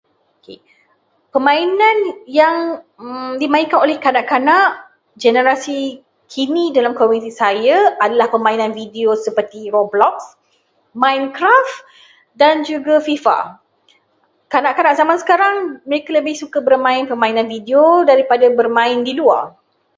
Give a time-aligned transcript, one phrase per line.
[0.41, 0.57] Okey,
[1.33, 1.97] permainan
[2.41, 2.57] yang
[3.41, 4.69] dimainkan oleh kanak-kanak
[5.23, 5.79] generasi
[6.33, 10.17] kini dalam komuniti saya adalah permainan video seperti Roadblock,
[11.03, 11.75] Minecraft
[12.41, 13.37] dan juga FIFA.
[14.53, 15.55] Kanak-kanak zaman sekarang,
[15.87, 19.43] mereka lebih suka bermain permainan video daripada bermain di luar.